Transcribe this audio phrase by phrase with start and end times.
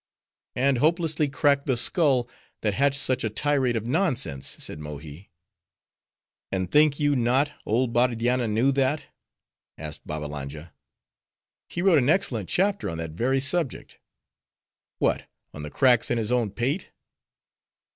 [0.55, 2.27] "And hopelessly cracked the skull,
[2.61, 5.29] that hatched such a tirade of nonsense," said Mohi.
[6.51, 9.03] "And think you not, old Bardianna knew that?"
[9.77, 10.73] asked Babbalanja.
[11.69, 13.99] "He wrote an excellent chapter on that very subject."
[14.97, 16.89] "What, on the cracks in his own pate?"